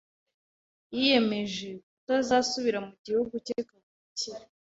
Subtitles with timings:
[0.03, 0.03] [S]
[0.95, 4.43] Yiyemeje kutazasubira mu gihugu cye kavukire.